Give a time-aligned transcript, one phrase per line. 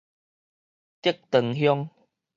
[1.03, 1.89] 竹塘鄉